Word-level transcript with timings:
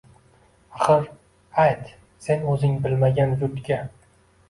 Axir, 0.77 1.03
ayt, 1.65 1.93
sen 2.27 2.51
o‘zing 2.57 2.77
bilmagan 2.89 3.41
yurtga 3.47 3.83